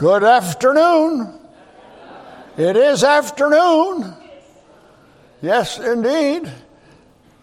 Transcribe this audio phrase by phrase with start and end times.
[0.00, 1.30] Good afternoon.
[2.56, 4.14] It is afternoon.
[5.42, 6.50] Yes, indeed.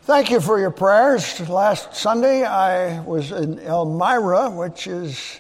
[0.02, 1.48] Thank you for your prayers.
[1.48, 5.40] Last Sunday I was in Elmira, which is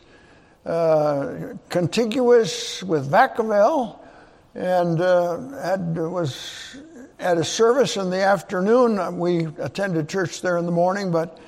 [0.63, 3.97] uh, contiguous with Vacaville,
[4.53, 6.77] and uh, had, was
[7.17, 9.17] at a service in the afternoon.
[9.17, 11.39] We attended church there in the morning, but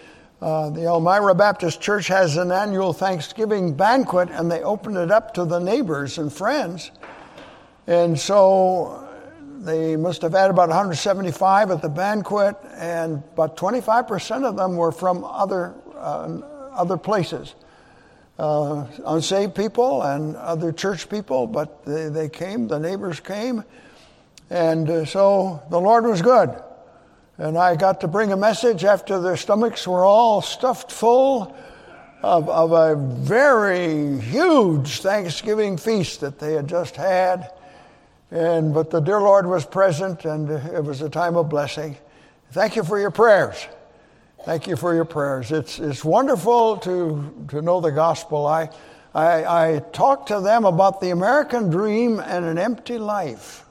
[0.42, 5.34] uh, the Elmira Baptist Church has an annual Thanksgiving banquet, and they open it up
[5.34, 6.92] to the neighbors and friends.
[7.88, 9.06] And so
[9.60, 14.94] they must have had about 175 at the banquet, and about 25% of them were
[14.94, 16.40] from other, uh,
[16.72, 17.56] other places.
[18.38, 23.66] Uh, unsaved people and other church people, but they, they came, the neighbors came.
[24.50, 26.56] And uh, so the Lord was good.
[27.40, 31.56] And I got to bring a message after their stomachs were all stuffed full
[32.22, 37.50] of, of a very huge Thanksgiving feast that they had just had.
[38.30, 41.98] And, but the dear Lord was present, and it was a time of blessing.
[42.52, 43.68] Thank you for your prayers.
[44.44, 45.54] Thank you for your prayers.
[45.54, 48.48] It's, it's wonderful to, to know the gospel.
[48.48, 48.70] I,
[49.16, 53.66] I, I talked to them about the American dream and an empty life.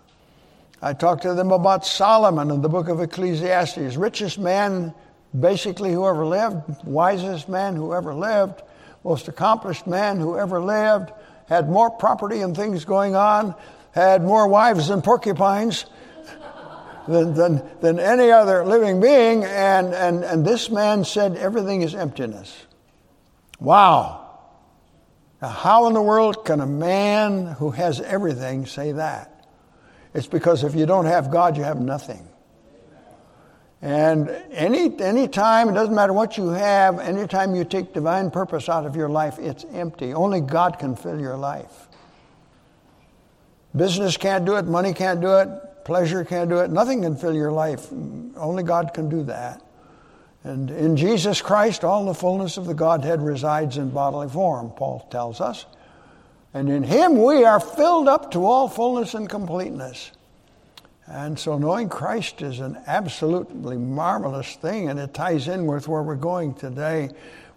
[0.81, 4.95] I talked to them about Solomon in the book of Ecclesiastes, richest man,
[5.39, 8.63] basically, who ever lived, wisest man who ever lived,
[9.03, 11.11] most accomplished man who ever lived,
[11.49, 13.55] had more property and things going on,
[13.93, 15.87] had more wives than porcupines
[17.09, 21.95] than, than, than any other living being, and, and, and this man said everything is
[21.95, 22.67] emptiness.
[23.59, 24.27] Wow.
[25.43, 29.38] Now, how in the world can a man who has everything say that?
[30.19, 32.29] It's because if you don't have God, you have nothing.
[33.81, 38.69] And any any time, it doesn't matter what you have, anytime you take divine purpose
[38.69, 40.13] out of your life, it's empty.
[40.13, 41.87] Only God can fill your life.
[43.77, 45.49] Business can't do it, money can't do it,
[45.85, 47.87] pleasure can't do it, nothing can fill your life.
[47.93, 49.63] Only God can do that.
[50.43, 55.07] And in Jesus Christ, all the fullness of the Godhead resides in bodily form, Paul
[55.13, 55.67] tells us.
[56.55, 60.13] And in Him we are filled up to all fullness and completeness.
[61.07, 66.03] And so knowing Christ is an absolutely marvelous thing, and it ties in with where
[66.03, 67.11] we're going today.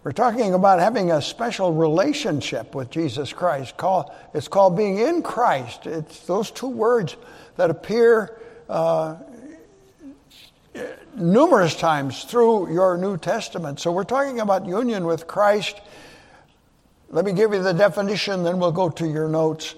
[0.04, 3.74] We're talking about having a special relationship with Jesus Christ.
[4.34, 5.86] It's called being in Christ.
[5.86, 7.16] It's those two words
[7.56, 9.16] that appear uh,
[11.14, 13.80] numerous times through your New Testament.
[13.80, 15.80] So we're talking about union with Christ
[17.12, 19.74] let me give you the definition, then we'll go to your notes.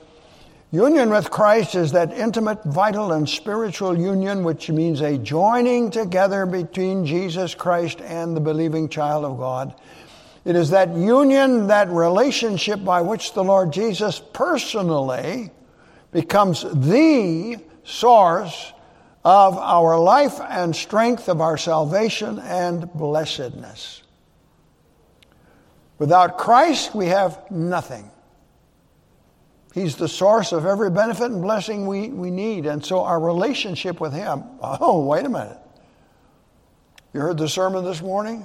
[0.71, 6.47] Union with Christ is that intimate, vital, and spiritual union, which means a joining together
[6.47, 9.75] between Jesus Christ and the believing child of God.
[10.45, 15.51] It is that union, that relationship by which the Lord Jesus personally
[16.13, 18.73] becomes the source
[19.25, 24.04] of our life and strength, of our salvation and blessedness.
[26.05, 28.11] Without Christ, we have nothing.
[29.73, 32.67] He's the source of every benefit and blessing we, we need.
[32.67, 35.57] And so our relationship with Him, oh, wait a minute.
[37.15, 38.45] You heard the sermon this morning?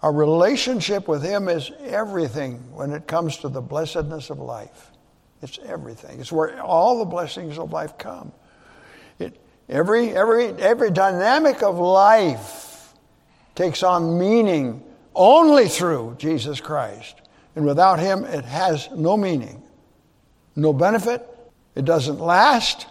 [0.00, 4.92] Our relationship with Him is everything when it comes to the blessedness of life.
[5.42, 6.20] It's everything.
[6.20, 8.32] It's where all the blessings of life come.
[9.18, 12.94] It, every, every, every dynamic of life
[13.54, 17.20] takes on meaning only through Jesus Christ.
[17.56, 19.62] And without Him, it has no meaning,
[20.56, 21.26] no benefit,
[21.74, 22.86] it doesn't last.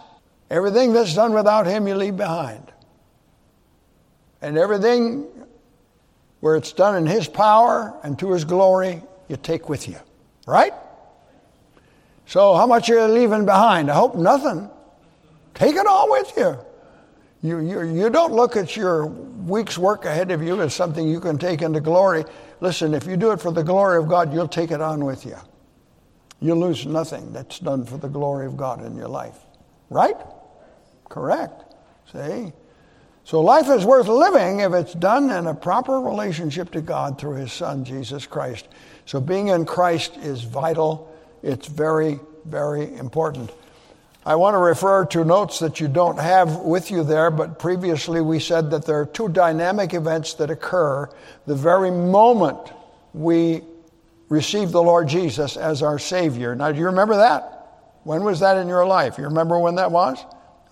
[0.50, 2.72] Everything that's done without Him, you leave behind.
[4.42, 5.26] And everything
[6.40, 9.96] where it's done in His power and to His glory, you take with you.
[10.46, 10.72] Right?
[12.26, 13.90] So, how much are you leaving behind?
[13.90, 14.70] I hope nothing.
[15.54, 16.58] Take it all with you.
[17.42, 21.20] You, you, you don't look at your week's work ahead of you as something you
[21.20, 22.24] can take into glory.
[22.60, 25.24] Listen, if you do it for the glory of God, you'll take it on with
[25.24, 25.36] you.
[26.40, 29.38] You'll lose nothing that's done for the glory of God in your life.
[29.88, 30.16] Right?
[31.08, 31.64] Correct.
[32.12, 32.52] See?
[33.24, 37.36] So life is worth living if it's done in a proper relationship to God through
[37.36, 38.68] His Son, Jesus Christ.
[39.06, 41.14] So being in Christ is vital.
[41.42, 43.50] It's very, very important.
[44.24, 48.20] I want to refer to notes that you don't have with you there, but previously
[48.20, 51.08] we said that there are two dynamic events that occur
[51.46, 52.58] the very moment
[53.14, 53.62] we
[54.28, 56.54] receive the Lord Jesus as our Savior.
[56.54, 57.60] Now, do you remember that?
[58.04, 59.18] When was that in your life?
[59.18, 60.24] You remember when that was?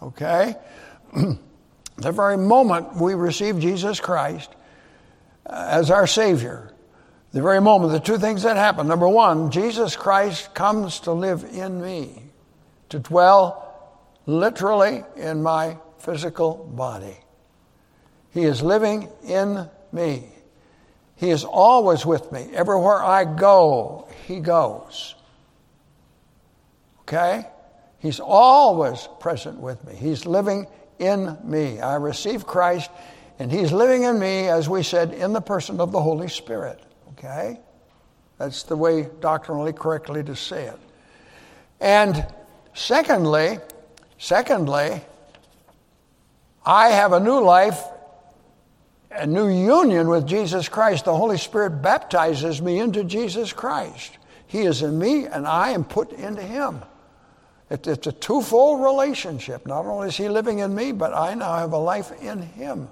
[0.03, 0.55] Okay.
[1.15, 4.51] the very moment we receive Jesus Christ
[5.47, 6.73] uh, as our Savior,
[7.33, 8.87] The very moment, the two things that happen.
[8.87, 12.28] Number one, Jesus Christ comes to live in me,
[12.91, 13.65] to dwell
[14.27, 17.17] literally in my physical body.
[18.31, 20.29] He is living in me.
[21.17, 22.49] He is always with me.
[22.53, 25.15] Everywhere I go, He goes.
[27.01, 27.47] Okay?
[27.99, 29.95] He's always present with me.
[29.97, 30.67] He's living
[30.99, 31.81] in me.
[31.81, 32.91] I receive Christ,
[33.39, 36.81] and He's living in me, as we said, in the person of the Holy Spirit.
[37.13, 37.59] Okay?
[38.37, 40.79] That's the way doctrinally correctly to say it.
[41.81, 42.25] And
[42.75, 43.59] secondly,
[44.19, 45.01] secondly,
[46.65, 47.83] I have a new life,
[49.11, 51.07] a new union with Jesus Christ.
[51.07, 54.19] The Holy Spirit baptizes me into Jesus Christ.
[54.47, 56.83] He is in me, and I am put into Him.
[57.71, 59.67] It's a twofold relationship.
[59.67, 62.89] Not only is He living in me, but I now have a life in Him.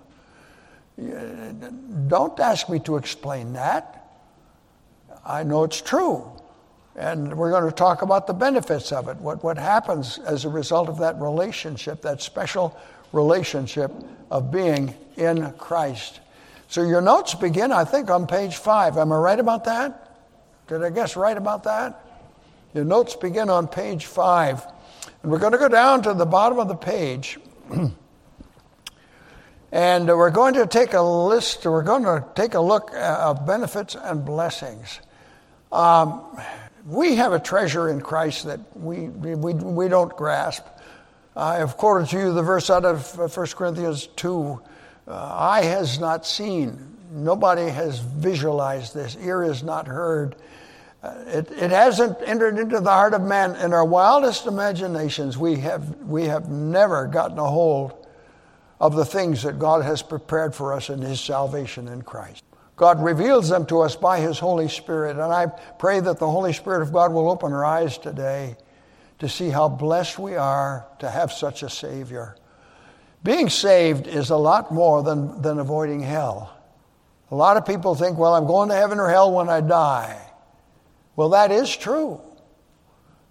[2.09, 4.07] Don't ask me to explain that.
[5.25, 6.31] I know it's true.
[6.97, 10.49] And we're going to talk about the benefits of it, what, what happens as a
[10.49, 12.77] result of that relationship, that special
[13.13, 13.93] relationship
[14.31, 16.21] of being in Christ.
[16.69, 18.97] So your notes begin, I think, on page five.
[18.97, 20.17] Am I right about that?
[20.69, 22.03] Did I guess right about that?
[22.75, 24.67] Your notes begin on page five.
[25.23, 27.39] And we're going to go down to the bottom of the page.
[29.71, 33.95] and we're going to take a list, we're going to take a look of benefits
[33.95, 35.01] and blessings.
[35.71, 36.25] Um,
[36.87, 40.65] we have a treasure in Christ that we, we, we don't grasp.
[41.35, 44.61] I have quoted to you the verse out of 1 Corinthians 2
[45.09, 50.37] uh, Eye has not seen, nobody has visualized this, ear has not heard.
[51.03, 53.57] Uh, it, it hasn't entered into the heart of man.
[53.57, 58.07] In our wildest imaginations, we have, we have never gotten a hold
[58.81, 62.43] of the things that God has prepared for us in His salvation in Christ.
[62.77, 65.13] God reveals them to us by His Holy Spirit.
[65.13, 65.47] And I
[65.79, 68.57] pray that the Holy Spirit of God will open our eyes today
[69.19, 72.37] to see how blessed we are to have such a Savior.
[73.23, 76.53] Being saved is a lot more than, than avoiding hell.
[77.31, 80.21] A lot of people think, well, I'm going to heaven or hell when I die.
[81.17, 82.21] Well, that is true.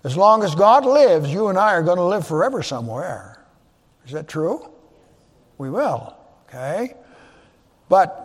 [0.04, 3.46] As long as God lives, you and I are going to live forever somewhere.
[4.06, 4.70] Is that true?
[5.58, 6.16] We will,
[6.50, 6.96] okay?
[7.90, 8.25] But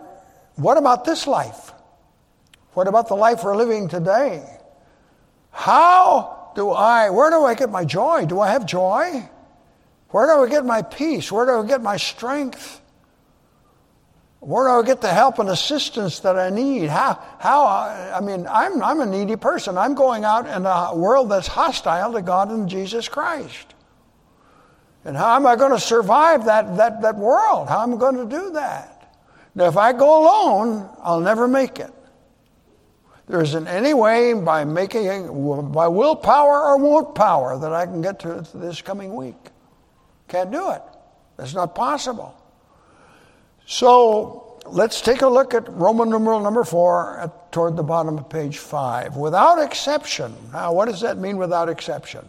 [0.61, 1.73] what about this life?
[2.75, 4.45] What about the life we're living today?
[5.51, 8.27] How do I, where do I get my joy?
[8.27, 9.29] Do I have joy?
[10.11, 11.31] Where do I get my peace?
[11.31, 12.81] Where do I get my strength?
[14.41, 16.89] Where do I get the help and assistance that I need?
[16.89, 19.77] How, how, I mean, I'm, I'm a needy person.
[19.77, 23.75] I'm going out in a world that's hostile to God and Jesus Christ.
[25.05, 27.69] And how am I going to survive that, that, that world?
[27.69, 29.00] How am I going to do that?
[29.55, 31.93] Now, if I go alone, I'll never make it.
[33.27, 35.07] There isn't any way by making
[35.71, 39.37] by willpower or won't power that I can get to this coming week.
[40.27, 40.83] Can't do it.
[41.37, 42.37] That's not possible.
[43.67, 48.29] So let's take a look at Roman numeral number four at, toward the bottom of
[48.29, 49.17] page five.
[49.17, 50.35] Without exception.
[50.53, 52.29] Now, what does that mean without exception?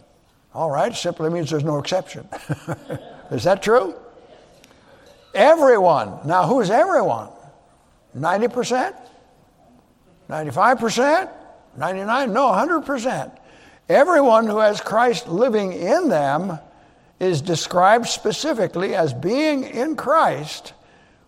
[0.54, 2.28] All right, simply means there's no exception.
[3.32, 3.96] Is that true?
[5.34, 6.20] Everyone.
[6.26, 7.30] Now, who's everyone?
[8.18, 8.96] 90%?
[10.30, 11.30] 95%?
[11.78, 12.34] 99?
[12.34, 13.38] No, 100%.
[13.90, 16.60] Everyone who has Christ living in them
[17.20, 20.74] is described specifically as being in Christ,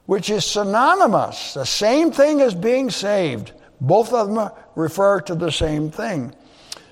[0.06, 3.52] which is synonymous, the same thing as being saved.
[3.80, 6.34] Both of them refer to the same thing.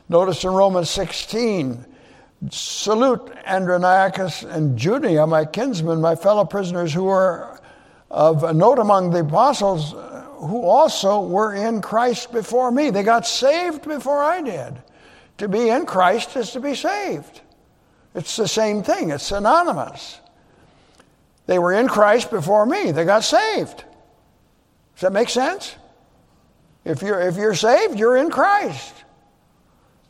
[0.07, 1.85] Notice in Romans 16,
[2.49, 7.61] Salute Andronicus and Junia, my kinsmen, my fellow prisoners who are
[8.09, 12.89] of note among the apostles, uh, who also were in Christ before me.
[12.89, 14.81] They got saved before I did.
[15.37, 17.41] To be in Christ is to be saved.
[18.13, 20.19] It's the same thing, it's synonymous.
[21.45, 23.85] They were in Christ before me, they got saved.
[24.95, 25.75] Does that make sense?
[26.83, 28.93] If you're, if you're saved, you're in Christ.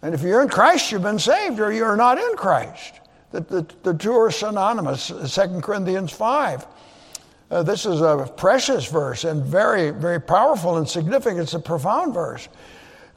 [0.02, 3.00] And if you're in Christ, you've been saved, or you're not in Christ.
[3.32, 6.68] The, the, the two are synonymous, 2 Corinthians 5.
[7.50, 11.42] Uh, this is a precious verse and very, very powerful and significant.
[11.42, 12.48] It's a profound verse.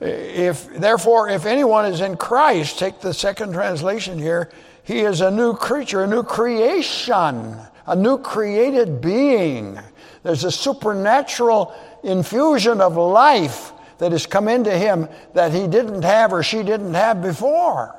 [0.00, 4.50] If, therefore, if anyone is in Christ, take the second translation here,
[4.83, 9.79] he is a new creature, a new creation, a new created being.
[10.25, 13.73] There's a supernatural infusion of life
[14.05, 17.99] that has come into him that he didn't have or she didn't have before.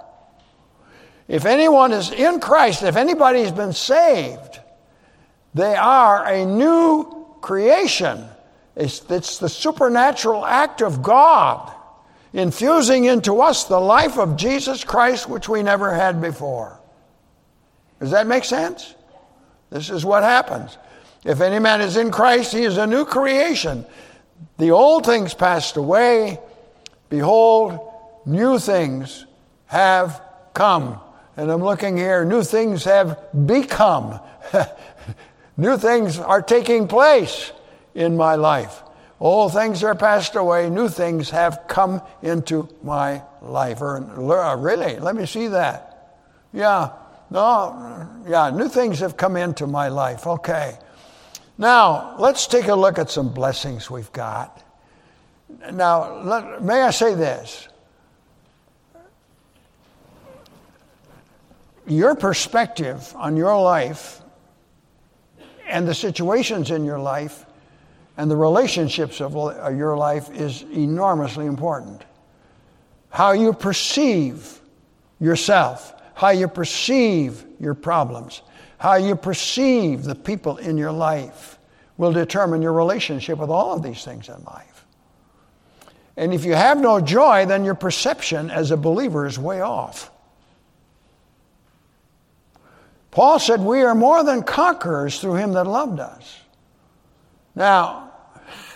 [1.27, 4.59] If anyone is in Christ, if anybody's been saved,
[5.55, 8.23] they are a new creation.
[8.75, 11.73] It's, it's the supernatural act of God
[12.33, 16.79] infusing into us the life of Jesus Christ, which we never had before.
[17.99, 18.93] Does that make sense?
[19.71, 20.77] This is what happens.
[21.23, 23.87] If any man is in Christ, he is a new creation.
[24.57, 26.39] The old things passed away.
[27.09, 27.79] Behold,
[28.25, 29.25] new things
[29.67, 30.21] have
[30.53, 30.99] come.
[31.37, 34.19] And I'm looking here, new things have become.
[35.57, 37.51] new things are taking place
[37.93, 38.81] in my life.
[39.19, 43.81] Old things are passed away, new things have come into my life.
[43.81, 46.17] Or, uh, really, let me see that.
[46.53, 46.91] Yeah,
[47.29, 50.27] no, yeah, new things have come into my life.
[50.27, 50.77] Okay.
[51.57, 54.61] Now, let's take a look at some blessings we've got.
[55.71, 57.69] Now, let, may I say this?
[61.87, 64.21] Your perspective on your life
[65.67, 67.45] and the situations in your life
[68.17, 69.33] and the relationships of
[69.75, 72.03] your life is enormously important.
[73.09, 74.59] How you perceive
[75.19, 78.41] yourself, how you perceive your problems,
[78.77, 81.57] how you perceive the people in your life
[81.97, 84.85] will determine your relationship with all of these things in life.
[86.17, 90.11] And if you have no joy, then your perception as a believer is way off.
[93.11, 96.37] Paul said, We are more than conquerors through him that loved us.
[97.53, 98.11] Now,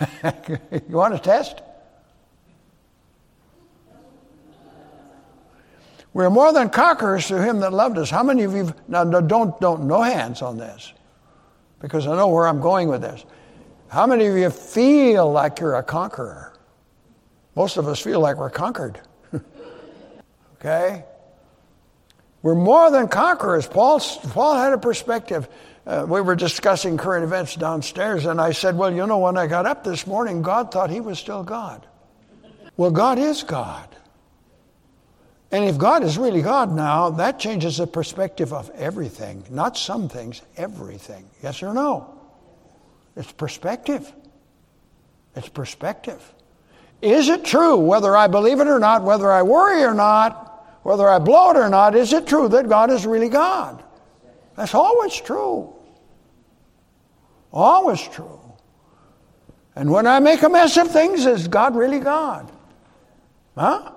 [0.00, 1.60] you want to test?
[6.12, 8.10] We're more than conquerors through him that loved us.
[8.10, 10.92] How many of you, now don't, don't, no hands on this,
[11.78, 13.24] because I know where I'm going with this.
[13.88, 16.52] How many of you feel like you're a conqueror?
[17.54, 19.00] Most of us feel like we're conquered.
[20.60, 21.04] okay?
[22.42, 23.66] We're more than conquerors.
[23.66, 25.48] Paul, Paul had a perspective.
[25.86, 29.46] Uh, we were discussing current events downstairs, and I said, Well, you know, when I
[29.46, 31.86] got up this morning, God thought he was still God.
[32.76, 33.88] Well, God is God.
[35.52, 40.08] And if God is really God now, that changes the perspective of everything, not some
[40.08, 41.28] things, everything.
[41.42, 42.14] Yes or no?
[43.16, 44.12] It's perspective.
[45.34, 46.22] It's perspective.
[47.02, 51.08] Is it true, whether I believe it or not, whether I worry or not, whether
[51.08, 53.82] I blow it or not, is it true that God is really God?
[54.56, 55.74] That's always true.
[57.52, 58.40] Always true.
[59.74, 62.52] And when I make a mess of things, is God really God?
[63.56, 63.92] Huh?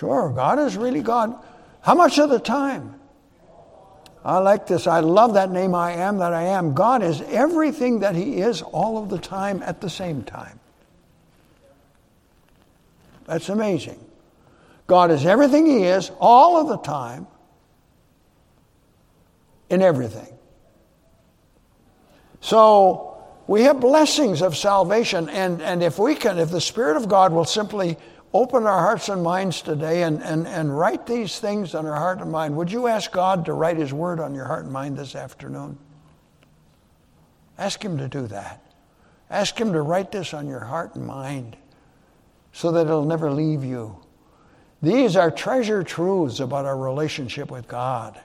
[0.00, 1.34] Sure, God is really God.
[1.82, 2.98] How much of the time?
[4.24, 4.86] I like this.
[4.86, 6.72] I love that name, I am that I am.
[6.72, 10.58] God is everything that He is all of the time at the same time.
[13.26, 14.02] That's amazing.
[14.86, 17.26] God is everything He is all of the time
[19.68, 20.32] in everything.
[22.40, 27.06] So we have blessings of salvation, and, and if we can, if the Spirit of
[27.06, 27.98] God will simply
[28.32, 32.20] open our hearts and minds today and, and, and write these things on our heart
[32.20, 32.56] and mind.
[32.56, 35.78] Would you ask God to write His Word on your heart and mind this afternoon?
[37.58, 38.62] Ask Him to do that.
[39.28, 41.56] Ask Him to write this on your heart and mind
[42.52, 43.96] so that it'll never leave you.
[44.82, 48.20] These are treasure truths about our relationship with God.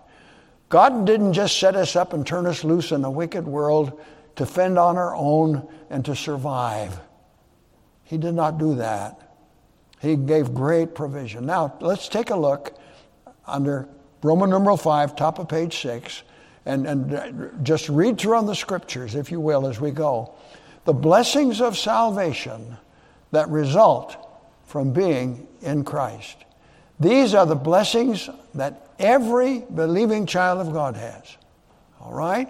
[0.69, 3.99] God didn't just set us up and turn us loose in a wicked world
[4.35, 6.99] to fend on our own and to survive.
[8.03, 9.34] He did not do that.
[10.05, 11.47] He gave great provision.
[11.47, 12.77] Now, let's take a look
[13.47, 13.89] under
[14.21, 16.21] Roman numeral 5, top of page 6,
[16.67, 20.35] and, and just read through on the scriptures, if you will, as we go.
[20.85, 22.77] The blessings of salvation
[23.31, 24.15] that result
[24.65, 26.37] from being in Christ.
[26.99, 31.37] These are the blessings that every believing child of God has.
[31.99, 32.47] All right?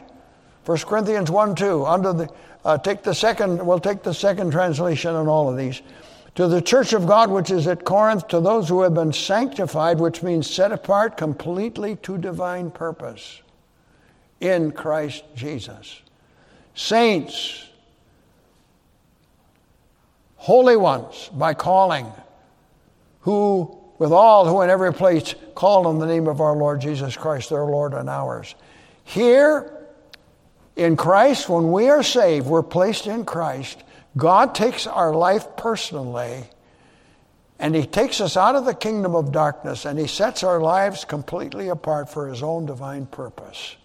[0.65, 1.85] 1 Corinthians 1 2.
[1.85, 2.29] Under the,
[2.65, 5.81] uh, take the second, we'll take the second translation on all of these.
[6.35, 9.99] To the church of God which is at Corinth, to those who have been sanctified,
[9.99, 13.41] which means set apart completely to divine purpose
[14.41, 16.01] in Christ Jesus.
[16.73, 17.69] Saints,
[20.35, 22.11] holy ones by calling,
[23.21, 27.15] who, with all who in every place call on the name of our Lord Jesus
[27.15, 28.55] Christ, their Lord and ours.
[29.05, 29.71] Here
[30.75, 33.83] in Christ, when we are saved, we're placed in Christ
[34.17, 36.45] God takes our life personally
[37.59, 41.05] and He takes us out of the kingdom of darkness and He sets our lives
[41.05, 43.75] completely apart for His own divine purpose.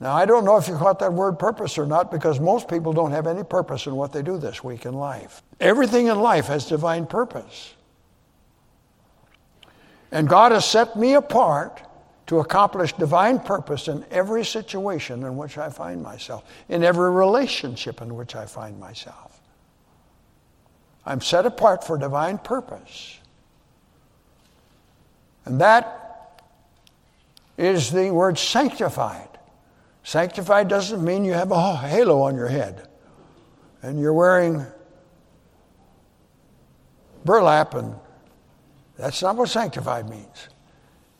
[0.00, 2.92] Now, I don't know if you caught that word purpose or not because most people
[2.92, 5.42] don't have any purpose in what they do this week in life.
[5.58, 7.74] Everything in life has divine purpose.
[10.12, 11.82] And God has set me apart
[12.28, 18.02] to accomplish divine purpose in every situation in which I find myself, in every relationship
[18.02, 19.40] in which I find myself.
[21.06, 23.18] I'm set apart for divine purpose.
[25.46, 26.44] And that
[27.56, 29.28] is the word sanctified.
[30.04, 32.88] Sanctified doesn't mean you have a halo on your head
[33.80, 34.66] and you're wearing
[37.24, 37.94] burlap, and
[38.98, 40.48] that's not what sanctified means.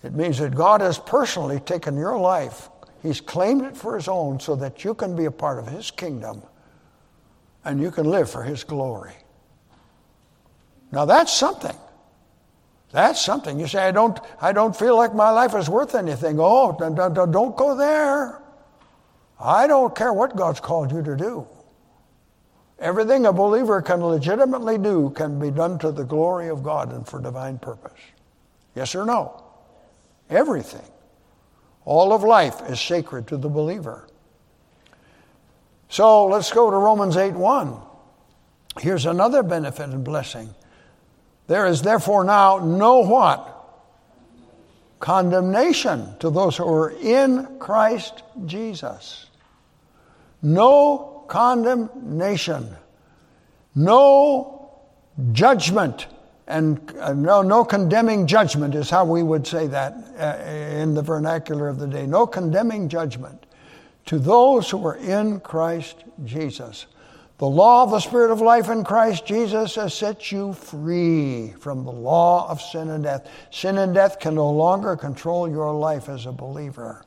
[0.03, 2.69] It means that God has personally taken your life,
[3.03, 5.91] He's claimed it for His own so that you can be a part of His
[5.91, 6.43] kingdom
[7.65, 9.15] and you can live for His glory.
[10.91, 11.77] Now that's something.
[12.91, 13.61] That's something.
[13.61, 16.39] You say, I don't, I don't feel like my life is worth anything.
[16.41, 18.41] Oh, don't, don't go there.
[19.39, 21.47] I don't care what God's called you to do.
[22.79, 27.07] Everything a believer can legitimately do can be done to the glory of God and
[27.07, 28.01] for divine purpose.
[28.75, 29.45] Yes or no?
[30.31, 30.85] Everything.
[31.85, 34.07] All of life is sacred to the believer.
[35.89, 37.77] So let's go to Romans 8 1.
[38.81, 40.55] Here's another benefit and blessing.
[41.47, 43.55] There is therefore now no what?
[45.01, 49.27] Condemnation to those who are in Christ Jesus.
[50.43, 52.77] No condemnation.
[53.75, 54.71] No
[55.33, 56.07] judgment
[56.49, 61.03] and uh, no, no condemning judgment is how we would say that uh, in the
[61.03, 62.07] vernacular of the day.
[62.07, 63.45] No condemning judgment
[64.07, 66.87] to those who are in Christ Jesus.
[67.37, 71.85] The law of the Spirit of life in Christ Jesus has set you free from
[71.85, 73.29] the law of sin and death.
[73.51, 77.05] Sin and death can no longer control your life as a believer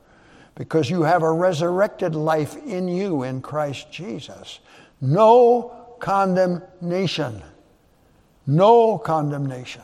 [0.54, 4.60] because you have a resurrected life in you in Christ Jesus.
[5.00, 7.42] No condemnation.
[8.46, 9.82] No condemnation.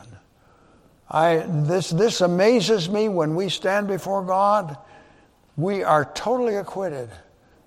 [1.09, 4.77] I, this, this amazes me when we stand before God.
[5.57, 7.09] We are totally acquitted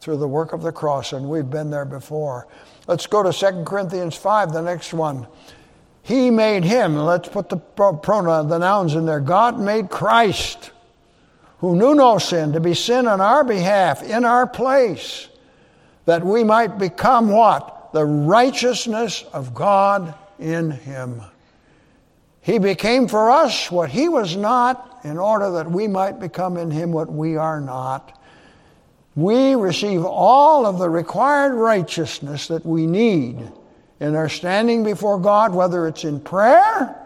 [0.01, 2.47] through the work of the cross, and we've been there before.
[2.87, 5.27] Let's go to 2 Corinthians 5, the next one.
[6.03, 9.21] He made him, let's put the pronoun, the nouns in there.
[9.21, 10.73] God made Christ,
[11.59, 15.29] who knew no sin, to be sin on our behalf, in our place,
[16.07, 17.93] that we might become what?
[17.93, 21.23] The righteousness of God in him.
[22.41, 26.71] He became for us what he was not, in order that we might become in
[26.71, 28.21] him what we are not.
[29.15, 33.39] We receive all of the required righteousness that we need
[34.01, 36.99] in our standing before God, whether it's in prayer.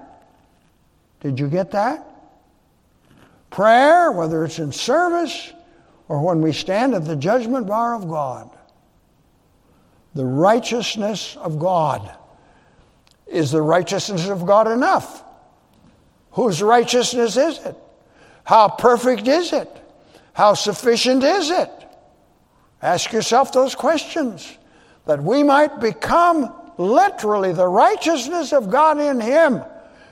[1.20, 2.06] Did you get that?
[3.50, 5.52] Prayer, whether it's in service
[6.08, 8.50] or when we stand at the judgment bar of God.
[10.14, 12.16] The righteousness of God.
[13.26, 15.24] Is the righteousness of God enough?
[16.32, 17.76] Whose righteousness is it?
[18.44, 19.68] How perfect is it?
[20.32, 21.70] How sufficient is it?
[22.82, 24.56] Ask yourself those questions
[25.06, 29.62] that we might become literally the righteousness of God in Him.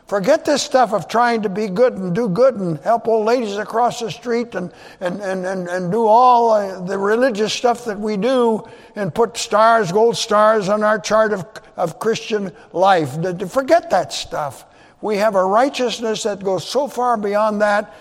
[0.07, 3.57] Forget this stuff of trying to be good and do good and help old ladies
[3.57, 7.99] across the street and, and, and, and, and do all uh, the religious stuff that
[7.99, 8.63] we do
[8.97, 13.17] and put stars, gold stars on our chart of, of Christian life.
[13.51, 14.67] Forget that stuff.
[15.01, 17.95] We have a righteousness that goes so far beyond that.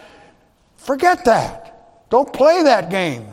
[0.75, 2.09] Forget that.
[2.09, 3.27] Don't play that game.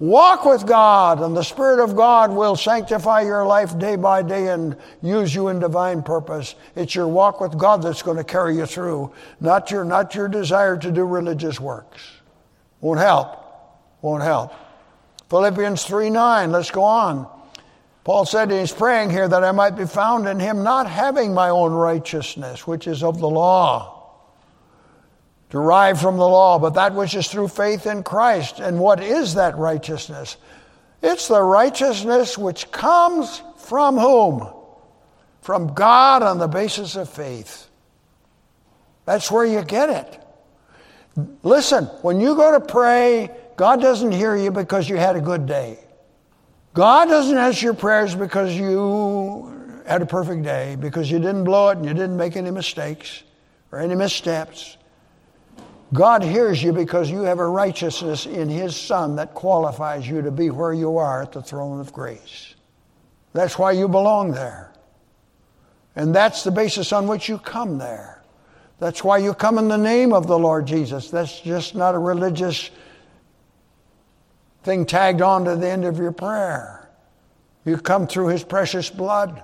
[0.00, 4.48] Walk with God, and the Spirit of God will sanctify your life day by day
[4.48, 6.54] and use you in divine purpose.
[6.74, 10.26] It's your walk with God that's going to carry you through, not your, not your
[10.26, 12.00] desire to do religious works.
[12.80, 13.44] Won't help.
[14.00, 14.54] Won't help.
[15.28, 17.28] Philippians 3 9, let's go on.
[18.02, 21.50] Paul said he's praying here that I might be found in him, not having my
[21.50, 23.99] own righteousness, which is of the law
[25.50, 28.60] derived from the law, but that which is through faith in Christ.
[28.60, 30.36] And what is that righteousness?
[31.02, 34.48] It's the righteousness which comes from whom?
[35.42, 37.68] From God on the basis of faith.
[39.06, 40.20] That's where you get it.
[41.42, 45.46] Listen, when you go to pray, God doesn't hear you because you had a good
[45.46, 45.78] day.
[46.74, 51.70] God doesn't answer your prayers because you had a perfect day, because you didn't blow
[51.70, 53.24] it and you didn't make any mistakes
[53.72, 54.76] or any missteps.
[55.92, 60.30] God hears you because you have a righteousness in His Son that qualifies you to
[60.30, 62.54] be where you are at the throne of grace.
[63.32, 64.72] That's why you belong there.
[65.96, 68.22] And that's the basis on which you come there.
[68.78, 71.10] That's why you come in the name of the Lord Jesus.
[71.10, 72.70] That's just not a religious
[74.62, 76.88] thing tagged on to the end of your prayer.
[77.64, 79.42] You come through His precious blood,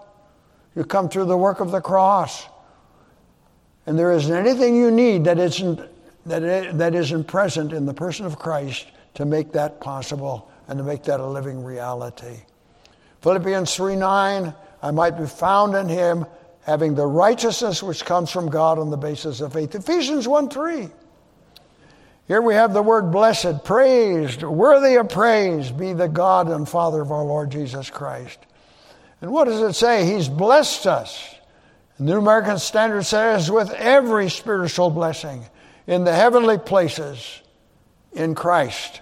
[0.75, 2.47] you come through the work of the cross.
[3.85, 5.81] And there isn't anything you need that isn't
[6.27, 10.79] that, it, that isn't present in the person of Christ to make that possible and
[10.79, 12.41] to make that a living reality.
[13.23, 16.27] Philippians 3 9, I might be found in him,
[16.63, 19.75] having the righteousness which comes from God on the basis of faith.
[19.75, 20.89] Ephesians 1 3.
[22.29, 27.01] Here we have the word blessed, praised, worthy of praise be the God and Father
[27.01, 28.41] of our Lord Jesus Christ.
[29.21, 30.05] And what does it say?
[30.05, 31.35] He's blessed us.
[31.99, 35.47] The New American Standard says, with every spiritual blessing
[35.87, 37.41] in the heavenly places
[38.13, 39.01] in Christ.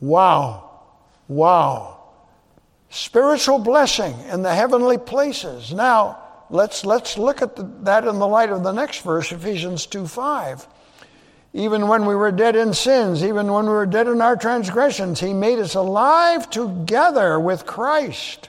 [0.00, 0.70] Wow.
[1.26, 1.98] Wow.
[2.90, 5.72] Spiritual blessing in the heavenly places.
[5.72, 6.18] Now,
[6.50, 10.06] let's, let's look at the, that in the light of the next verse, Ephesians 2
[10.06, 10.66] 5.
[11.54, 15.18] Even when we were dead in sins, even when we were dead in our transgressions,
[15.20, 18.48] He made us alive together with Christ.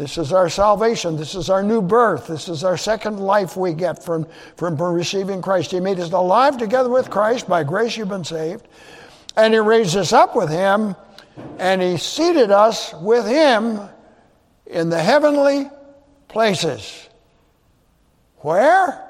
[0.00, 1.18] This is our salvation.
[1.18, 2.26] This is our new birth.
[2.26, 5.72] This is our second life we get from, from receiving Christ.
[5.72, 7.46] He made us alive together with Christ.
[7.46, 8.66] By grace you've been saved.
[9.36, 10.96] And He raised us up with Him,
[11.58, 13.78] and He seated us with Him
[14.64, 15.68] in the heavenly
[16.28, 17.10] places.
[18.36, 19.06] Where?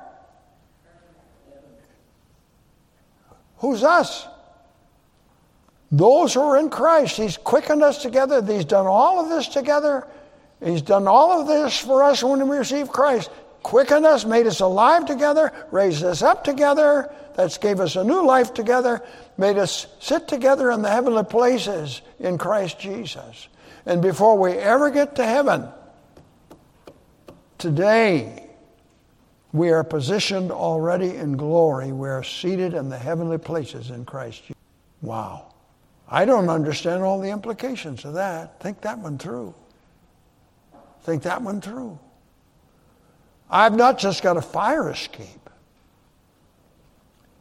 [3.59, 4.27] Who's us?
[5.93, 7.17] Those who are in Christ.
[7.17, 8.45] He's quickened us together.
[8.45, 10.09] He's done all of this together.
[10.63, 13.31] He's done all of this for us when we receive Christ.
[13.63, 17.13] Quickened us, made us alive together, raised us up together.
[17.35, 19.03] That's gave us a new life together,
[19.39, 23.49] made us sit together in the heavenly places in Christ Jesus.
[23.87, 25.69] And before we ever get to heaven,
[27.59, 28.47] today,
[29.53, 31.93] we are positioned already in glory.
[31.93, 34.57] We are seated in the heavenly places in Christ Jesus.
[35.03, 35.47] Wow.
[36.09, 38.61] I don't understand all the implications of that.
[38.61, 39.55] Think that one through.
[41.03, 41.99] Think that one through.
[43.51, 45.51] I've not just got a fire escape.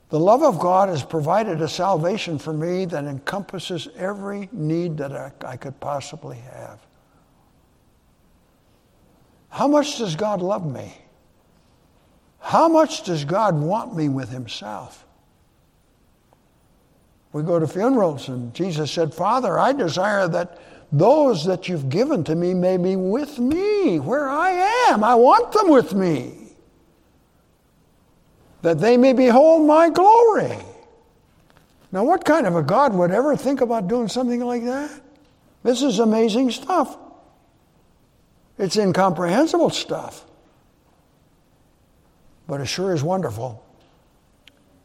[0.10, 5.12] The love of God has provided a salvation for me that encompasses every need that
[5.12, 6.80] I, I could possibly have.
[9.50, 10.96] How much does God love me?
[12.40, 15.06] How much does God want me with Himself?
[17.32, 20.60] We go to funerals, and Jesus said, Father, I desire that
[20.92, 24.52] those that you've given to me may be with me where I
[24.90, 25.04] am.
[25.04, 26.54] I want them with me,
[28.62, 30.58] that they may behold my glory.
[31.92, 34.92] Now, what kind of a God would ever think about doing something like that?
[35.64, 36.98] This is amazing stuff.
[38.58, 40.26] It's incomprehensible stuff
[42.50, 43.64] but it sure is wonderful.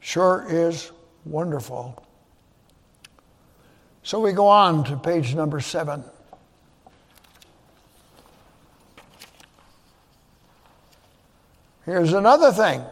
[0.00, 0.92] Sure is
[1.24, 2.03] wonderful.
[4.04, 6.04] So we go on to page number seven.
[11.86, 12.84] Here's another thing.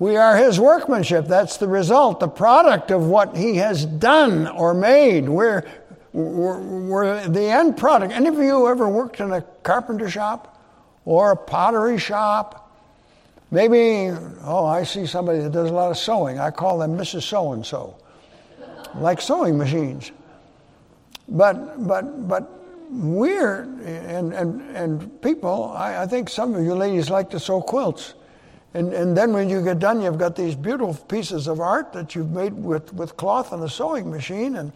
[0.00, 1.28] We are his workmanship.
[1.28, 5.28] That's the result, the product of what he has done or made.
[5.28, 5.64] We're,
[6.12, 8.12] we're, we're the end product.
[8.12, 10.60] Any of you ever worked in a carpenter shop
[11.04, 12.60] or a pottery shop?
[13.52, 16.40] Maybe, oh, I see somebody that does a lot of sewing.
[16.40, 17.22] I call them Mrs.
[17.22, 17.96] So and so,
[18.98, 20.12] like sewing machines.
[21.28, 22.50] But, but, but
[22.90, 27.60] we're, and, and, and people, I, I think some of you ladies like to sew
[27.60, 28.14] quilts.
[28.74, 32.14] And, and then when you get done, you've got these beautiful pieces of art that
[32.14, 34.56] you've made with, with cloth and a sewing machine.
[34.56, 34.72] And,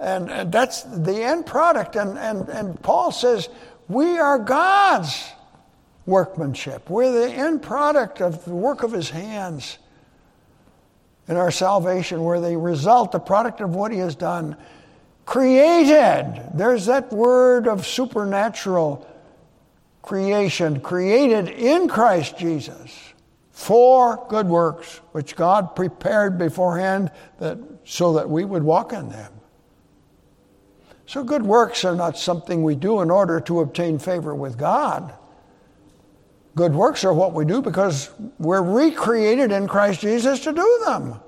[0.00, 1.96] and, and that's the end product.
[1.96, 3.48] And, and, and Paul says,
[3.88, 5.30] we are God's
[6.06, 6.90] workmanship.
[6.90, 9.78] We're the end product of the work of his hands.
[11.30, 14.56] In our salvation, we're the result, the product of what he has done.
[15.26, 16.50] Created.
[16.54, 19.06] There's that word of supernatural
[20.02, 23.14] creation, created in Christ Jesus
[23.52, 29.32] for good works, which God prepared beforehand that, so that we would walk in them.
[31.06, 35.14] So, good works are not something we do in order to obtain favor with God.
[36.54, 41.20] Good works are what we do because we're recreated in Christ Jesus to do them.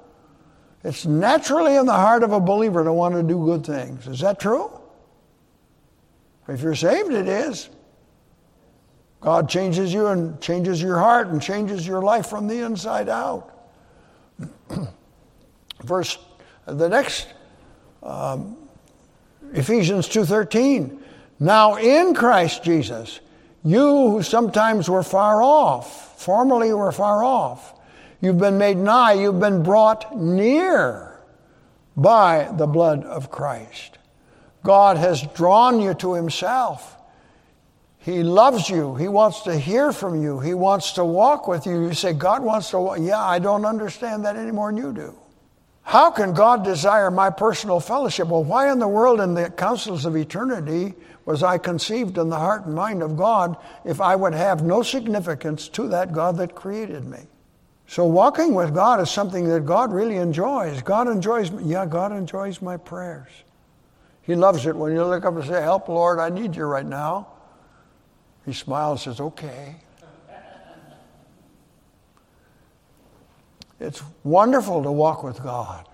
[0.84, 4.06] It's naturally in the heart of a believer to want to do good things.
[4.08, 4.70] Is that true?
[6.48, 7.68] If you're saved, it is.
[9.20, 13.70] God changes you and changes your heart and changes your life from the inside out.
[15.84, 16.18] Verse,
[16.66, 17.28] the next,
[18.02, 18.56] um,
[19.52, 20.98] Ephesians 2.13.
[21.38, 23.20] Now in Christ Jesus,
[23.64, 27.74] you who sometimes were far off, formerly were far off,
[28.20, 31.20] you've been made nigh, you've been brought near
[31.96, 33.98] by the blood of Christ.
[34.64, 36.96] God has drawn you to Himself.
[37.98, 38.96] He loves you.
[38.96, 40.40] He wants to hear from you.
[40.40, 41.84] He wants to walk with you.
[41.84, 42.98] You say, God wants to walk.
[43.00, 45.14] Yeah, I don't understand that any more than you do.
[45.82, 48.28] How can God desire my personal fellowship?
[48.28, 52.38] Well, why in the world, in the councils of eternity, was I conceived in the
[52.38, 56.54] heart and mind of God if I would have no significance to that God that
[56.54, 57.20] created me?
[57.86, 60.82] So, walking with God is something that God really enjoys.
[60.82, 63.28] God enjoys, yeah, God enjoys my prayers.
[64.22, 66.86] He loves it when you look up and say, Help, Lord, I need you right
[66.86, 67.28] now.
[68.46, 69.76] He smiles and says, Okay.
[73.78, 75.88] It's wonderful to walk with God.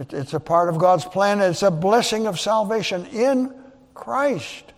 [0.00, 1.40] It, it's a part of God's plan.
[1.40, 3.54] It's a blessing of salvation in
[3.98, 4.72] Christ.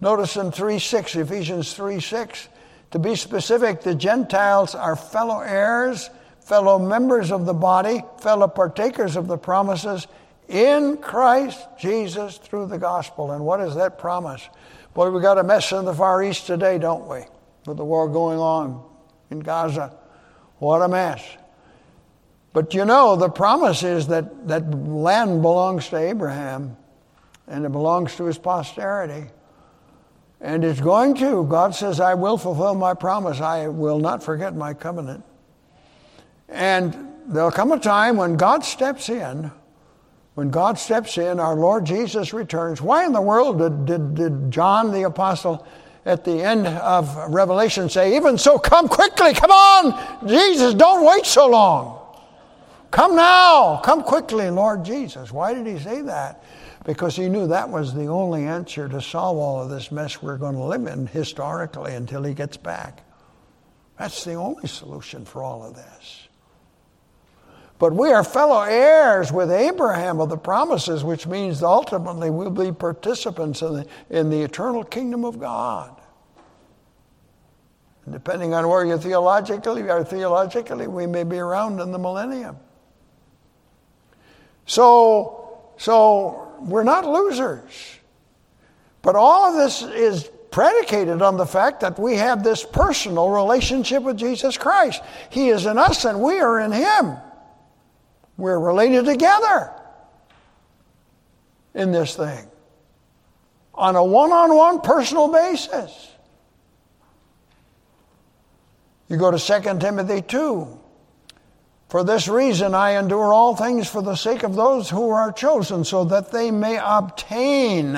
[0.00, 2.48] Notice in 3 6, Ephesians 3 6,
[2.92, 6.10] to be specific, the Gentiles are fellow heirs,
[6.40, 10.06] fellow members of the body, fellow partakers of the promises
[10.48, 13.32] in Christ Jesus through the gospel.
[13.32, 14.48] And what is that promise?
[14.94, 17.24] Boy, we got a mess in the Far East today, don't we?
[17.66, 18.84] With the war going on
[19.30, 19.92] in Gaza.
[20.58, 21.22] What a mess.
[22.52, 26.76] But you know, the promise is that that land belongs to Abraham
[27.48, 29.30] and it belongs to his posterity.
[30.40, 31.44] And it's going to.
[31.44, 33.40] God says, I will fulfill my promise.
[33.40, 35.24] I will not forget my covenant.
[36.48, 39.50] And there'll come a time when God steps in.
[40.34, 42.82] When God steps in, our Lord Jesus returns.
[42.82, 45.66] Why in the world did, did, did John the Apostle
[46.04, 51.24] at the end of Revelation say, Even so, come quickly, come on, Jesus, don't wait
[51.24, 51.98] so long.
[52.90, 55.32] Come now, come quickly, Lord Jesus.
[55.32, 56.44] Why did he say that?
[56.86, 60.36] Because he knew that was the only answer to solve all of this mess we're
[60.36, 63.02] going to live in historically until he gets back.
[63.98, 66.28] That's the only solution for all of this.
[67.80, 72.70] But we are fellow heirs with Abraham of the promises, which means ultimately we'll be
[72.70, 75.90] participants in the, in the eternal kingdom of God.
[78.04, 82.58] And depending on where you theologically are, theologically, we may be around in the millennium.
[84.66, 87.98] So, so we're not losers.
[89.02, 94.02] But all of this is predicated on the fact that we have this personal relationship
[94.02, 95.02] with Jesus Christ.
[95.30, 97.16] He is in us and we are in Him.
[98.36, 99.72] We're related together
[101.74, 102.46] in this thing
[103.74, 106.10] on a one on one personal basis.
[109.08, 110.80] You go to 2 Timothy 2.
[111.88, 115.84] For this reason, I endure all things for the sake of those who are chosen,
[115.84, 117.92] so that they may obtain.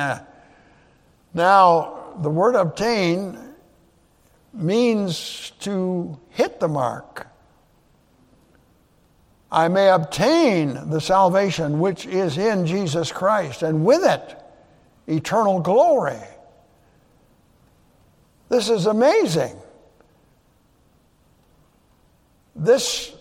[1.32, 3.38] Now, the word obtain
[4.52, 7.28] means to hit the mark.
[9.50, 14.36] I may obtain the salvation which is in Jesus Christ, and with it,
[15.06, 16.20] eternal glory.
[18.50, 19.56] This is amazing.
[22.54, 23.14] This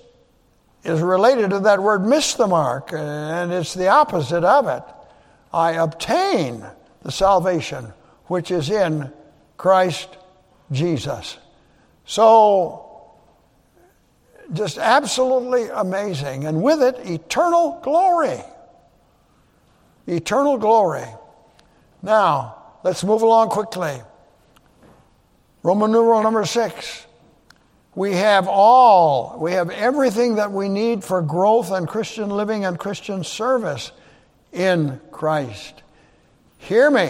[0.88, 4.84] is related to that word miss the mark, and it's the opposite of it.
[5.54, 6.66] I obtain
[7.04, 7.94] the salvation
[8.26, 9.12] which is in
[9.58, 10.18] Christ
[10.72, 11.38] Jesus.
[12.06, 13.14] So,
[14.54, 16.46] just absolutely amazing.
[16.46, 18.40] And with it, eternal glory.
[20.08, 21.08] Eternal glory.
[22.02, 24.02] Now, let's move along quickly.
[25.64, 27.07] Roman numeral number six.
[27.98, 32.78] We have all, we have everything that we need for growth and Christian living and
[32.78, 33.92] Christian service
[34.54, 35.82] in Christ.
[36.60, 37.10] Hear me.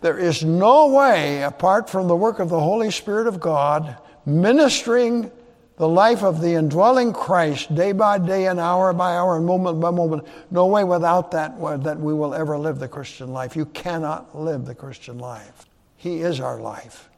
[0.00, 5.32] There is no way, apart from the work of the Holy Spirit of God, ministering
[5.76, 9.80] the life of the indwelling Christ day by day and hour by hour and moment
[9.80, 13.56] by moment, no way without that that we will ever live the Christian life.
[13.56, 15.66] You cannot live the Christian life.
[15.96, 17.08] He is our life.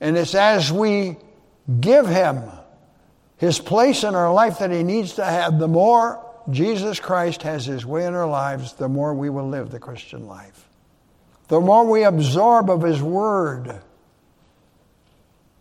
[0.00, 1.16] And it's as we
[1.80, 2.42] give him
[3.36, 7.66] his place in our life that he needs to have, the more Jesus Christ has
[7.66, 10.68] his way in our lives, the more we will live the Christian life.
[11.48, 13.80] The more we absorb of his word,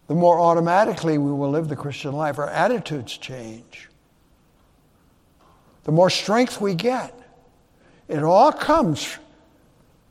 [0.08, 2.39] the more automatically we will live the Christian life.
[2.39, 3.89] Our attitudes change.
[5.84, 7.13] The more strength we get.
[8.08, 9.17] It all comes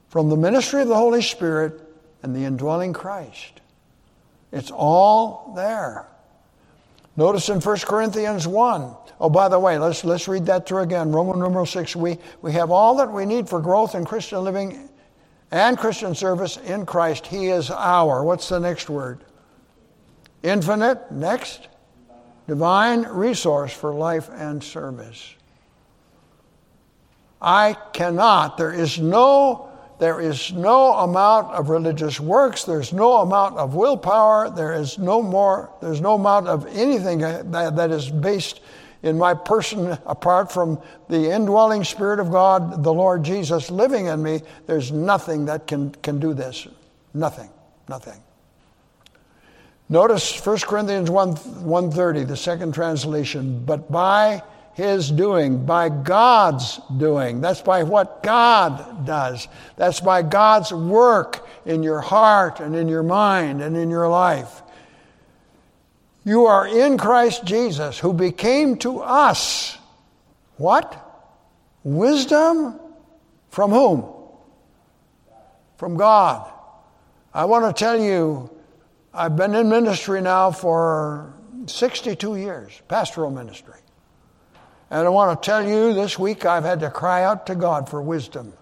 [0.08, 1.80] from the ministry of the Holy Spirit
[2.22, 3.60] and the indwelling Christ.
[4.52, 6.06] It's all there.
[7.16, 8.94] Notice in 1 Corinthians 1.
[9.18, 11.10] Oh, by the way, let's, let's read that through again.
[11.10, 11.96] Roman numeral 6.
[11.96, 14.88] We, we have all that we need for growth in Christian living
[15.50, 17.26] and Christian service in Christ.
[17.26, 18.22] He is our.
[18.22, 19.20] What's the next word?
[20.42, 21.10] Infinite.
[21.10, 21.68] Next.
[22.46, 25.34] Divine resource for life and service.
[27.40, 29.65] I cannot, there is no
[29.98, 35.22] there is no amount of religious works, there's no amount of willpower, there is no
[35.22, 38.60] more, there's no amount of anything that, that is based
[39.02, 44.22] in my person apart from the indwelling Spirit of God, the Lord Jesus living in
[44.22, 44.40] me.
[44.66, 46.66] There's nothing that can, can do this.
[47.14, 47.50] Nothing.
[47.88, 48.20] Nothing.
[49.88, 54.42] Notice 1 Corinthians 1, 130, the second translation, but by
[54.76, 57.40] his doing, by God's doing.
[57.40, 59.48] That's by what God does.
[59.76, 64.60] That's by God's work in your heart and in your mind and in your life.
[66.26, 69.78] You are in Christ Jesus, who became to us
[70.58, 71.02] what?
[71.82, 72.78] Wisdom
[73.48, 74.04] from whom?
[75.78, 76.52] From God.
[77.32, 78.50] I want to tell you,
[79.14, 81.32] I've been in ministry now for
[81.64, 83.80] 62 years, pastoral ministry.
[84.90, 87.88] And I want to tell you this week I've had to cry out to God
[87.88, 88.52] for wisdom.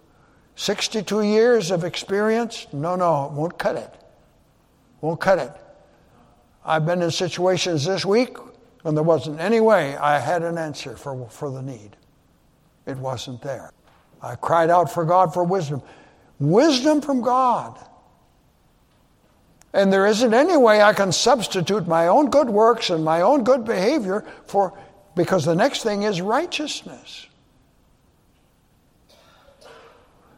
[0.57, 2.67] 62 years of experience?
[2.73, 3.93] No, no, won't cut it.
[5.01, 5.53] Won't cut it.
[6.65, 8.39] I've been in situations this week
[8.83, 11.97] when there wasn't any way I had an answer for, for the need.
[12.87, 13.73] It wasn't there.
[14.23, 15.83] I cried out for God for wisdom.
[16.39, 17.79] Wisdom from God.
[19.75, 23.43] And there isn't any way I can substitute my own good works and my own
[23.45, 24.79] good behavior for
[25.15, 27.27] because the next thing is righteousness.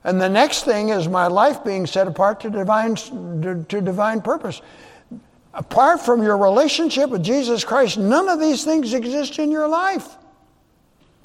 [0.04, 4.62] And the next thing is my life being set apart to divine, to, divine purpose.
[5.52, 10.06] Apart from your relationship with Jesus Christ, none of these things exist in your life.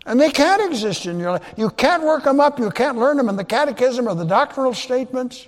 [0.07, 1.53] And they can't exist in your life.
[1.57, 4.73] You can't work them up, you can't learn them in the catechism or the doctrinal
[4.73, 5.47] statements.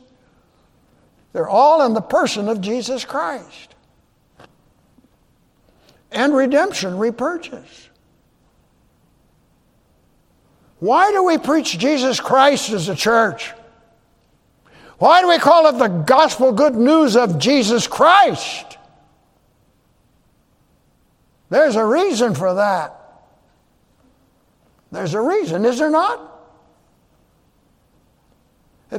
[1.32, 3.74] They're all in the person of Jesus Christ.
[6.12, 7.90] And redemption, repurchase.
[10.84, 13.54] Why do we preach Jesus Christ as a church?
[14.98, 18.78] Why do we call it the gospel good news of Jesus Christ?
[21.50, 23.00] There's a reason for that.
[24.92, 26.20] There's a reason, is there not?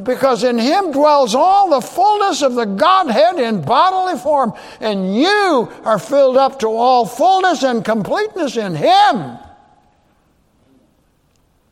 [0.05, 5.71] Because in Him dwells all the fullness of the Godhead in bodily form, and you
[5.85, 9.37] are filled up to all fullness and completeness in Him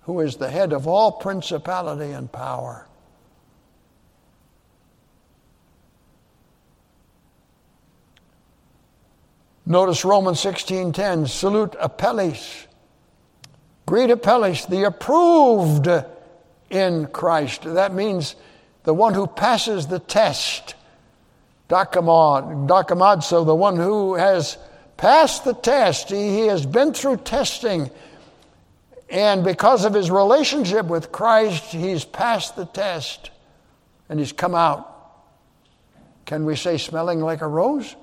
[0.02, 2.86] who is the head of all principality and power.
[9.64, 12.66] Notice Romans 16:10, salute Apelles.
[13.86, 15.88] Greet Apelles, the approved
[16.68, 17.62] in Christ.
[17.62, 18.34] That means
[18.84, 20.74] the one who passes the test.
[21.68, 24.58] Dokamad, so the one who has
[24.96, 26.10] passed the test.
[26.10, 27.90] He, he has been through testing
[29.12, 33.30] and because of his relationship with Christ, he's passed the test
[34.08, 34.88] and he's come out.
[36.24, 37.94] Can we say smelling like a rose?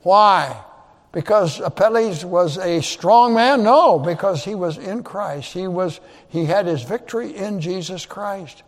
[0.00, 0.64] Why?
[1.12, 3.62] Because Apelles was a strong man?
[3.62, 5.52] No, because he was in Christ.
[5.52, 8.62] He, was, he had his victory in Jesus Christ.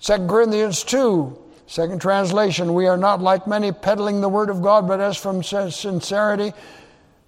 [0.00, 4.88] 2 Corinthians 2, second translation, we are not like many peddling the word of God,
[4.88, 6.52] but as from sincerity,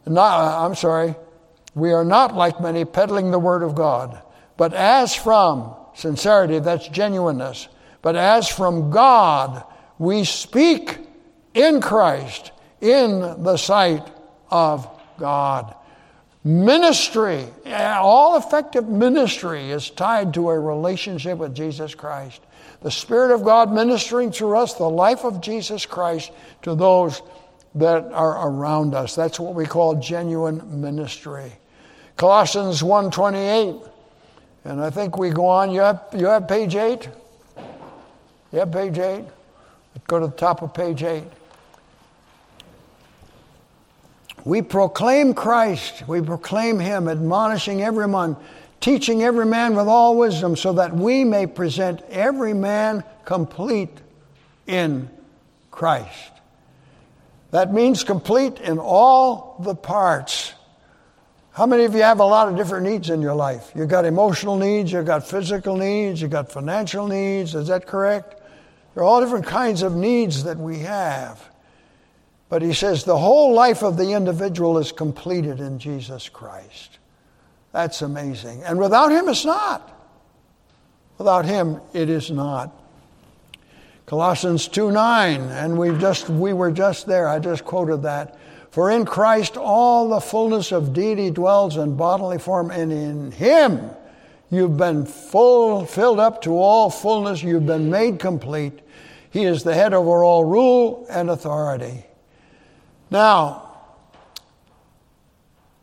[0.07, 1.15] not, uh, I'm sorry,
[1.75, 4.21] we are not like many peddling the word of God,
[4.57, 7.69] but as from sincerity, that's genuineness,
[8.03, 9.65] but as from God,
[9.99, 10.99] we speak
[11.55, 14.11] in Christ in the sight
[14.51, 15.75] of God.
[16.43, 22.41] Ministry, eh, all effective ministry is tied to a relationship with Jesus Christ.
[22.81, 27.21] The Spirit of God ministering through us the life of Jesus Christ to those
[27.75, 29.15] that are around us.
[29.15, 31.53] That's what we call genuine ministry.
[32.17, 33.89] Colossians 1.28.
[34.65, 35.71] And I think we go on.
[35.71, 37.09] You have, you have page 8?
[38.53, 39.25] You have page 8?
[40.07, 41.25] Go to the top of page 8.
[44.45, 46.09] We proclaim Christ.
[46.09, 48.37] We proclaim Him, admonishing every man,
[48.81, 53.97] teaching every man with all wisdom, so that we may present every man complete
[54.67, 55.09] in
[55.71, 56.33] Christ.
[57.51, 60.55] That means complete in all the parts.
[61.53, 63.73] How many of you have a lot of different needs in your life?
[63.75, 67.55] You've got emotional needs, you've got physical needs, you've got financial needs.
[67.55, 68.41] Is that correct?
[68.95, 71.49] There are all different kinds of needs that we have.
[72.49, 76.99] But he says the whole life of the individual is completed in Jesus Christ.
[77.73, 78.63] That's amazing.
[78.65, 79.97] And without him, it's not.
[81.19, 82.75] Without him, it is not.
[84.11, 87.29] Colossians 2 9, and we've just we were just there.
[87.29, 88.37] I just quoted that.
[88.71, 93.91] For in Christ all the fullness of deity dwells in bodily form, and in him
[94.51, 97.43] You've been full, filled up to all fullness.
[97.43, 98.81] You've been made complete.
[99.31, 102.05] He is the head over all rule and authority.
[103.13, 103.69] Now,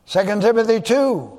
[0.07, 1.36] 2 Timothy 2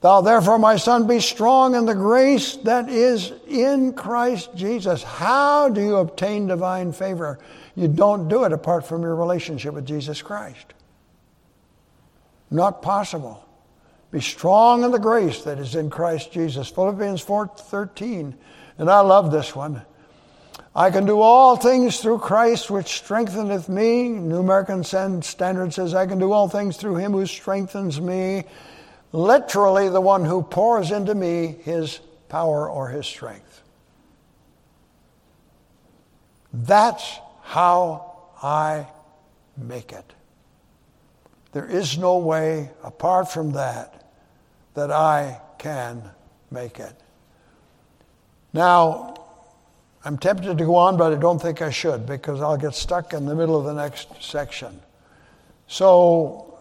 [0.00, 5.02] Thou therefore, my son, be strong in the grace that is in Christ Jesus.
[5.02, 7.40] How do you obtain divine favor?
[7.74, 10.74] You don't do it apart from your relationship with Jesus Christ.
[12.50, 13.44] Not possible.
[14.10, 16.68] Be strong in the grace that is in Christ Jesus.
[16.68, 18.34] Philippians 4:13.
[18.78, 19.82] And I love this one.
[20.74, 24.08] I can do all things through Christ which strengtheneth me.
[24.10, 28.44] New American Standard says, I can do all things through him who strengthens me.
[29.12, 33.62] Literally, the one who pours into me his power or his strength.
[36.52, 38.86] That's how I
[39.56, 40.12] make it.
[41.52, 44.10] There is no way apart from that
[44.74, 46.02] that I can
[46.50, 46.94] make it.
[48.52, 49.14] Now,
[50.04, 53.12] I'm tempted to go on, but I don't think I should because I'll get stuck
[53.12, 54.80] in the middle of the next section.
[55.66, 56.57] So,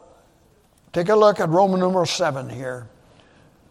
[0.98, 2.88] take a look at Roman numeral 7 here.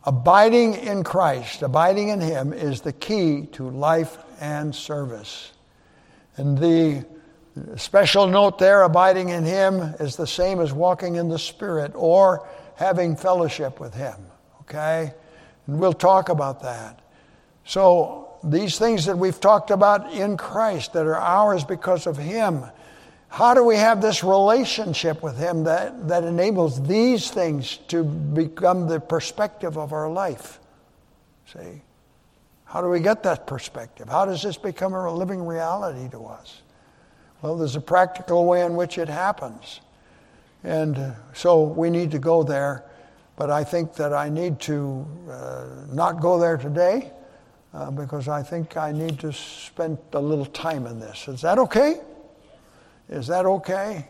[0.05, 5.51] Abiding in Christ, abiding in Him, is the key to life and service.
[6.37, 7.05] And the
[7.74, 12.47] special note there abiding in Him is the same as walking in the Spirit or
[12.77, 14.14] having fellowship with Him.
[14.61, 15.12] Okay?
[15.66, 17.01] And we'll talk about that.
[17.64, 22.66] So, these things that we've talked about in Christ that are ours because of Him.
[23.29, 28.89] How do we have this relationship with Him that, that enables these things to become
[28.89, 30.59] the perspective of our life?
[31.53, 31.83] See?
[32.64, 34.09] How do we get that perspective?
[34.09, 36.62] How does this become a living reality to us?
[37.41, 39.81] Well, there's a practical way in which it happens.
[40.64, 42.85] And uh, so we need to go there.
[43.37, 47.12] But I think that I need to uh, not go there today
[47.72, 51.29] uh, because I think I need to spend a little time in this.
[51.29, 52.01] Is that okay?
[53.09, 54.09] Is that okay?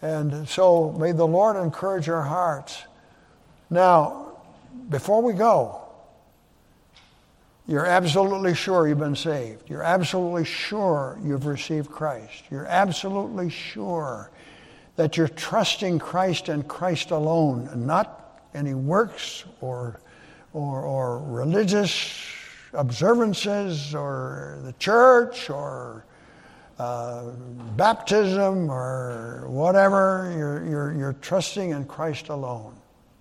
[0.00, 2.82] And so may the Lord encourage our hearts.
[3.70, 4.38] Now,
[4.88, 5.78] before we go,
[7.66, 9.70] you're absolutely sure you've been saved.
[9.70, 12.44] You're absolutely sure you've received Christ.
[12.50, 14.30] You're absolutely sure
[14.96, 20.00] that you're trusting Christ and Christ alone, and not any works or,
[20.52, 22.20] or, or religious
[22.74, 26.04] observances or the church or
[26.78, 27.30] uh,
[27.76, 30.32] baptism or whatever.
[30.36, 32.76] You're, you're, you're trusting in Christ alone,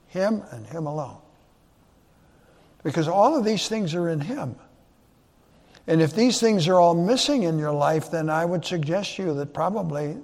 [0.07, 1.17] Him and Him alone.
[2.83, 4.55] Because all of these things are in Him.
[5.87, 9.23] And if these things are all missing in your life, then I would suggest to
[9.23, 10.17] you that probably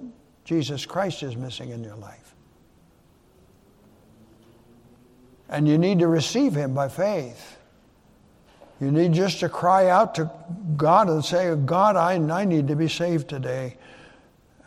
[0.44, 2.34] Jesus Christ is missing in your life.
[5.48, 7.57] And you need to receive Him by faith.
[8.80, 10.30] You need just to cry out to
[10.76, 13.76] God and say, God, I, I need to be saved today.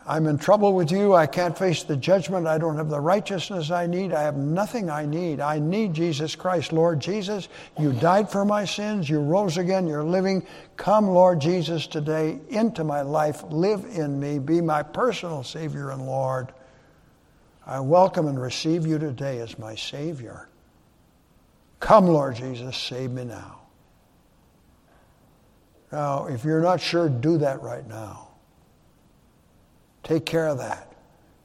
[0.06, 1.14] I'm in trouble with you.
[1.14, 2.46] I can't face the judgment.
[2.46, 4.12] I don't have the righteousness I need.
[4.12, 5.40] I have nothing I need.
[5.40, 6.72] I need Jesus Christ.
[6.72, 7.48] Lord Jesus,
[7.78, 9.08] you died for my sins.
[9.08, 9.86] You rose again.
[9.86, 10.44] You're living.
[10.76, 13.44] Come, Lord Jesus, today into my life.
[13.44, 14.40] Live in me.
[14.40, 16.52] Be my personal Savior and Lord.
[17.64, 20.48] I welcome and receive you today as my Savior.
[21.78, 23.61] Come, Lord Jesus, save me now.
[25.92, 28.28] Now, if you're not sure, do that right now.
[30.02, 30.90] Take care of that.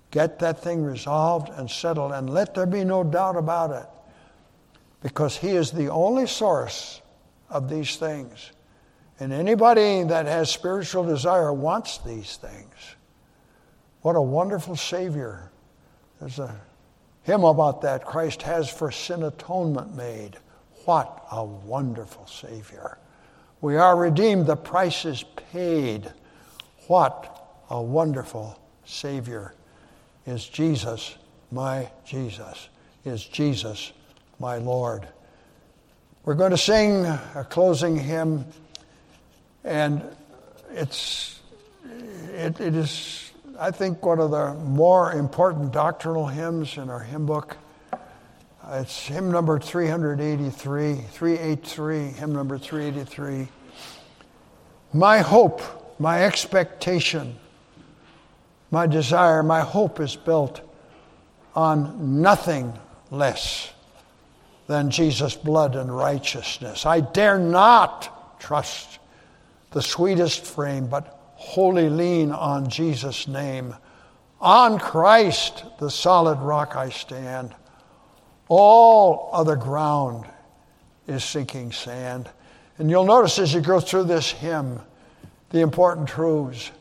[0.10, 3.86] Get that thing resolved and settled, and let there be no doubt about it.
[5.04, 7.02] Because He is the only source
[7.50, 8.52] of these things.
[9.20, 12.74] And anybody that has spiritual desire wants these things.
[14.02, 15.52] What a wonderful Savior.
[16.20, 16.56] There's a
[17.24, 18.06] hymn about that.
[18.06, 20.38] Christ has for sin atonement made.
[20.86, 22.98] What a wonderful Savior.
[23.60, 26.12] We are redeemed, the price is paid.
[26.88, 27.34] What
[27.70, 29.54] a wonderful Savior
[30.26, 31.16] is Jesus,
[31.52, 32.70] my Jesus,
[33.04, 33.94] is Jesus,
[34.40, 35.08] my Lord.
[36.24, 38.46] We're going to sing a closing hymn,
[39.64, 40.04] and
[40.72, 41.40] it's,
[42.34, 47.26] it, it is, I think, one of the more important doctrinal hymns in our hymn
[47.26, 47.58] book.
[48.68, 53.48] Uh, it's hymn number 383, 383, hymn number 383.
[54.92, 55.62] My hope,
[56.00, 57.38] my expectation,
[58.70, 60.60] my desire, my hope is built
[61.56, 62.74] on nothing
[63.10, 63.72] less
[64.68, 66.86] than Jesus' blood and righteousness.
[66.86, 69.00] I dare not trust
[69.72, 73.76] the sweetest frame, but wholly lean on Jesus' name.
[74.42, 77.56] On Christ, the solid rock, I stand.
[78.50, 80.26] All other ground
[81.08, 82.30] is sinking sand.
[82.78, 84.80] And you'll notice as you go through this hymn
[85.50, 86.72] the important truths.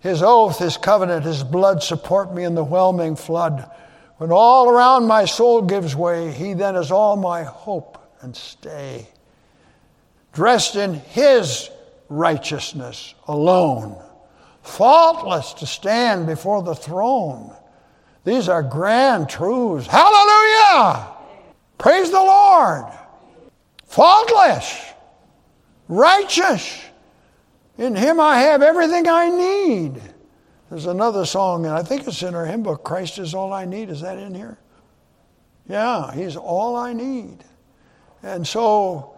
[0.00, 3.70] His oath, his covenant, his blood support me in the whelming flood.
[4.18, 9.08] When all around my soul gives way, he then is all my hope and stay.
[10.32, 11.70] Dressed in his
[12.08, 14.00] righteousness alone,
[14.62, 17.52] faultless to stand before the throne.
[18.26, 19.86] These are grand truths.
[19.86, 21.06] Hallelujah!
[21.78, 22.86] Praise the Lord.
[23.84, 24.84] Faultless,
[25.86, 26.82] righteous.
[27.78, 30.02] In Him I have everything I need.
[30.68, 33.64] There's another song, and I think it's in our hymn book Christ is all I
[33.64, 33.90] need.
[33.90, 34.58] Is that in here?
[35.68, 37.44] Yeah, He's all I need.
[38.24, 39.16] And so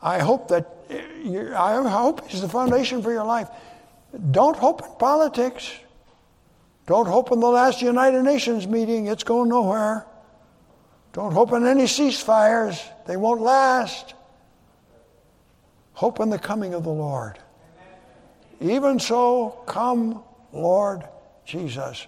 [0.00, 3.50] I hope that, eh, I hope He's the foundation for your life.
[4.30, 5.70] Don't hope in politics.
[6.86, 10.06] Don't hope in the last United Nations meeting, it's going nowhere.
[11.12, 14.14] Don't hope in any ceasefires, they won't last.
[15.94, 17.38] Hope in the coming of the Lord.
[18.60, 20.22] Even so, come,
[20.52, 21.02] Lord
[21.44, 22.06] Jesus.